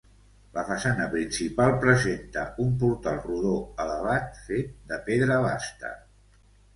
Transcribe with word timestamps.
La 0.53 0.61
façana 0.67 1.03
principal 1.09 1.73
presenta 1.83 2.45
un 2.63 2.71
portal 2.83 3.19
rodó 3.25 3.53
elevat 3.85 4.39
fet 4.47 4.73
de 4.93 4.99
pedra 5.11 5.37
basta. 5.45 5.93